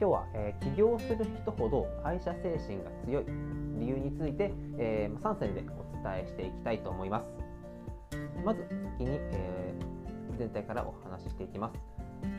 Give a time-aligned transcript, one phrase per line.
[0.00, 3.24] 今日は、えー、起業する人ほど愛社精神が強い
[3.78, 7.26] 理由について、えー、3選でお伝えしていきたいと思います。
[8.44, 8.66] まず
[8.98, 11.78] 先に、えー、全体からお話ししていきます。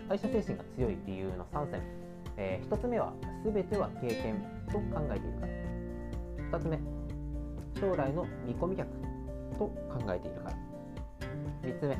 [0.09, 1.81] 愛社精神が強い理由の3選、
[2.37, 3.13] えー、1つ目は
[3.45, 5.47] 全ては経験と考えているか
[6.51, 6.59] ら。
[6.59, 6.79] 2つ目
[7.79, 8.89] 将来の見込み客
[9.57, 9.73] と考
[10.13, 10.57] えているから。
[11.63, 11.97] 3つ目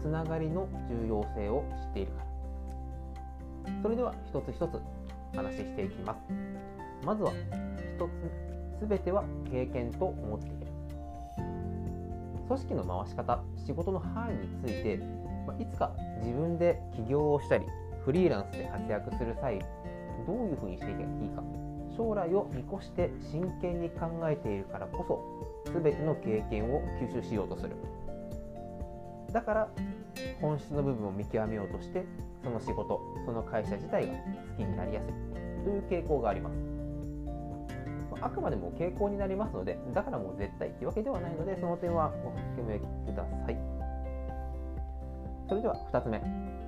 [0.00, 2.29] つながりの重要性を知っているから。
[3.82, 4.80] それでは一つ一つ
[5.34, 6.18] 話していきます。
[7.04, 8.08] まずは一
[8.80, 10.56] つ全ては経験と思っている。
[12.48, 14.94] 組織の回し方仕事の範囲について
[15.62, 17.66] いつか自分で起業をしたり
[18.04, 19.58] フリーランスで活躍する際
[20.26, 21.42] どういうふうにしていけばいいか
[21.96, 25.04] 将来を見越して真剣に考えているからこ
[25.64, 27.76] そ全ての経験を吸収しようとする。
[29.32, 29.68] だから
[30.40, 32.04] 本質の部分を見極めようとして
[32.42, 34.18] その仕事その会社自体が好
[34.56, 35.12] きになりやすい
[35.64, 36.56] という傾向があります。
[38.22, 42.82] あくまでも傾向になりますのでだからもう絶対というわけではないのでその点はお含めく
[43.16, 43.56] ださい。
[45.48, 46.20] それでは2つ目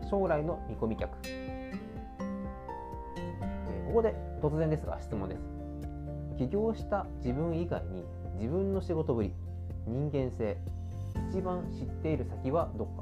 [0.08, 1.11] 将来の見込み客。
[3.86, 5.41] ここで突然ですが質問です。
[6.39, 8.05] 起業した自分以外に
[8.39, 9.34] 自分の仕事ぶり
[9.86, 10.56] 人間性
[11.30, 13.02] 一番知っている先はどこ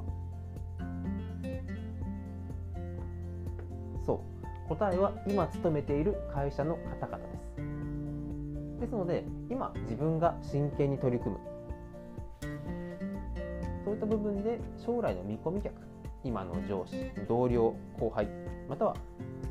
[4.05, 4.21] そ
[4.67, 4.69] う。
[4.69, 8.81] 答えは今勤めている会社の方々です。
[8.81, 11.51] ですので今自分が真剣に取り組む。
[13.83, 15.73] そういった部分で将来の見込み客
[16.23, 18.27] 今の上司同僚後輩
[18.69, 18.95] または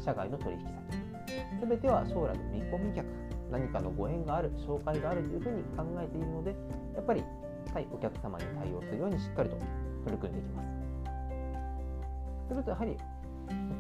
[0.04, 3.06] 社外の取引先全ては将来の見込み客
[3.50, 6.54] 何かのご縁がある紹介があるというふうに考えているので
[6.94, 7.24] やっぱり
[7.72, 9.56] 対お客様に対応するようにしっかりと
[10.04, 10.68] 取り組んでいきます。
[12.48, 12.96] するとやはり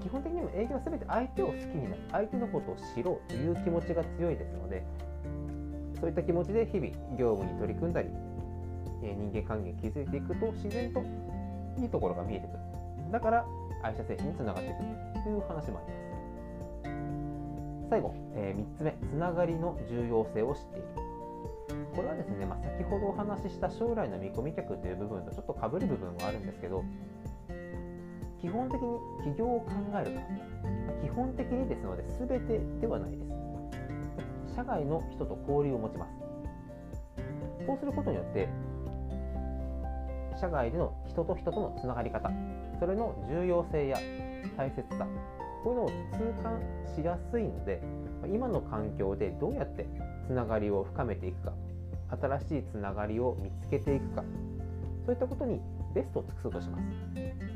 [0.02, 2.02] 基本的にも営業は全て相手を好きになる。
[2.10, 4.84] 相手のことを知ろうという気持ちが強いですので
[6.00, 6.88] そういった気持ちで日々
[7.18, 8.08] 業務に取り組んだり
[9.02, 11.02] 人間関係を築いていくと自然と
[11.78, 12.58] いいところが見えてくる。
[13.12, 13.46] だから
[13.82, 16.10] 愛社精神につながっていくという話もあります。
[17.90, 21.10] 最後、えー、3つ目つながりの重要性を知っている。
[21.94, 26.84] これはですね、まあ、先ほどお話しした将来の見込み客という部分とちょっとかぶる部分はあるんですけど
[28.40, 28.98] 基本的に
[29.32, 30.22] 起業を考えるか
[31.02, 33.40] 基本的にですので全てではないです
[34.54, 36.12] 社外の人と交流を持ちます。
[37.66, 38.48] そうすることによって
[40.38, 42.30] 社外での人と人とのつながり方。
[42.78, 43.98] それの重要性や
[44.56, 45.06] 大切さ。
[45.62, 46.60] こういうのを痛感
[46.96, 47.82] しやすいので
[48.26, 49.86] 今の環境でどうやって
[50.26, 51.52] つながりを深めていくか。
[52.20, 54.24] 新しいつながりを見つけていくか。
[55.04, 55.60] そういったことに
[55.94, 57.49] ベストを尽くそうとします。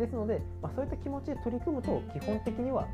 [0.00, 2.88] ですので、まあ、そういった気持ちで取り組むと基本的には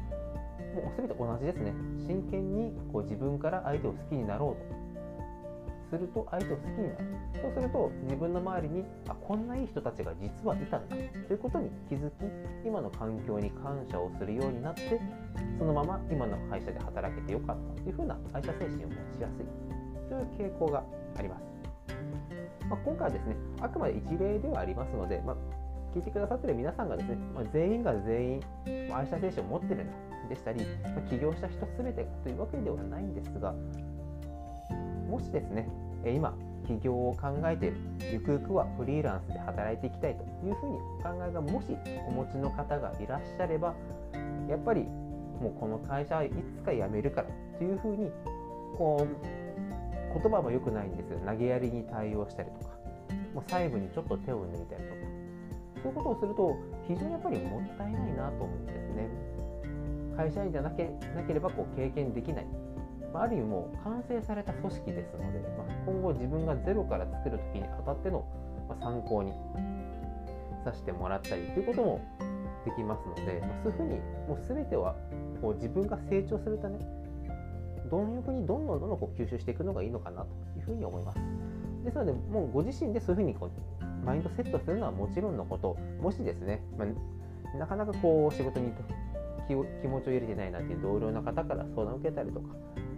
[0.74, 1.72] もう全て同じですね。
[2.06, 7.04] 真剣にこう自分から相手を好きになろうとすると相手を好きになる。
[7.40, 10.96] そうすると自分の周りにあこんないい人たちが実はいたんだ。
[10.96, 12.12] ということに気づき
[12.66, 15.00] 今の環境に感謝をするようになって
[15.58, 19.46] そのまま今の会社で働けてよかったというふうな会社精神を持ちやすい。
[20.08, 20.82] という傾向が
[21.16, 21.42] あります、
[22.68, 25.36] まあ、今回はですねあくまで一例ではありますので、まあ
[25.96, 28.40] 聞いてくださってる皆さんがですね、まあ、全員が全員、
[28.90, 30.60] まあ、愛車精神を持ってるんでしたり、
[30.94, 33.54] ま、起業した人全てというわけではないんですが
[35.08, 35.66] もしですね
[36.04, 36.36] 今
[36.66, 37.76] 起業を考えている
[38.12, 41.68] ゆくゆくはフリーランスで働いていきたいというふうにお考えがもし
[42.06, 43.74] お持ちの方がいらっしゃれば
[44.50, 48.10] やっぱりもうこの会社はいつか辞めるからというふうに
[48.76, 51.18] こう言葉も良くないんですよ。
[51.26, 52.72] 投げやりに対応したりとか
[53.34, 55.05] もう細部にちょっと手を抜いたりとか。
[55.86, 56.56] そういうことをすると
[56.88, 59.08] 非常にやっぱりもったいないなと思うんですね。
[60.16, 62.46] 会社員じゃなけなければこう経験できない。
[63.14, 68.26] まあ、ある意味もう完成された組織ですので、まあ、今後自分がゼロから作る時にあたっての
[68.80, 69.32] 参考に
[70.64, 72.00] させてもらったりということも
[72.64, 74.96] できますので、まあ、そういうふうにもう全ては
[75.40, 76.80] こう自分が成長するため
[77.88, 80.28] 貪欲にどんどんどんどんこう吸収していくのがいいのかなと
[80.58, 81.20] いうふうに思います。
[81.84, 83.50] ですので、もうご自身でそういうふうにこう
[84.06, 88.72] マインドセットするのはもちろんのこともしですね、まあ、なかなかこう仕事に
[89.48, 92.46] 気気持ちを入れてないなっていう同僚の方から相談を受けたりとか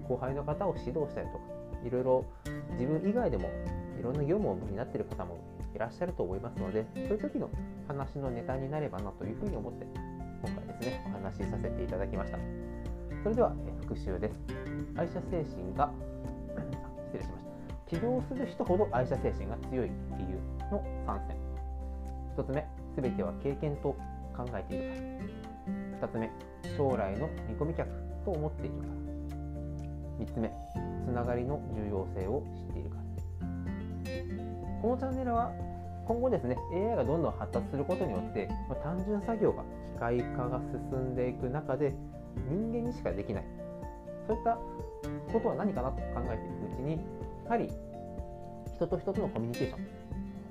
[0.07, 1.45] 後輩の方を指導したりとか
[1.85, 2.25] いろいろ
[2.73, 3.51] 自分以外でも
[3.99, 5.39] いろんな業務を担っている方も
[5.75, 7.51] いらっしゃると思いますのでそういう時の
[7.87, 9.87] 話のネタになればなというふうに思って
[10.43, 12.39] 今回ですねお話しさせていただきました。
[13.23, 14.35] それでは復習です。
[14.97, 15.91] 愛社精神が
[17.13, 17.48] 失礼しました。
[17.89, 20.39] 起業する人ほど愛社精神が強い理由
[20.71, 21.37] の3選
[22.37, 22.67] 1つ目
[23.01, 23.97] 全ては経験と
[24.37, 25.01] 考えているか。
[26.03, 26.31] ら2つ目
[26.77, 27.89] 将来の見込み客
[28.25, 28.85] と思っているか。
[28.85, 30.53] ら3つ目
[31.05, 32.97] つながりの重要性を知っているか。
[32.97, 33.03] ら
[34.83, 35.53] このチャンネルは
[36.07, 40.61] 今後ですね AI がどんどん発達することによって、まあ、単純作業が機械化が
[40.93, 41.95] 進んでいく中で
[42.49, 43.45] 人間にしかできない。
[44.27, 44.59] そういった
[45.33, 47.01] ことは何かなと考えていくうちに
[47.49, 47.71] やはり
[48.77, 49.87] 人と人とのコミュニケーション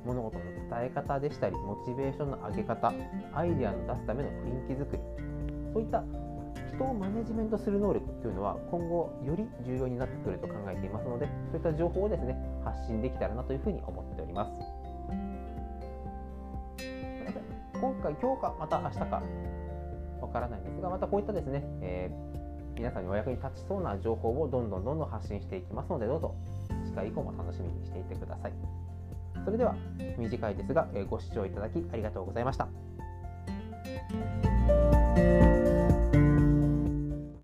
[0.04, 2.92] 物事の伝え方でしたりモチベーションの上げ方
[3.36, 5.02] アイデアの出すための雰囲気作り
[5.74, 6.04] そういった
[6.74, 12.36] 人をマネジメントする能力というのは今後より重要になってくると考えていますのでそういった情報をですね
[12.66, 14.52] 発信できたらなというふうに思っております。
[17.80, 19.22] 今回今日かまた明日か
[20.20, 26.34] わからないんですがまたこういったですね、えー、皆さんにお役に立ちそうな情報をどんどんどんどん発信していきますのでどうぞ。
[26.98, 28.54] 回以降も楽しみにしていてください。
[29.46, 29.76] それでは
[30.18, 32.68] 短いですがご視聴いただきありがとうございました。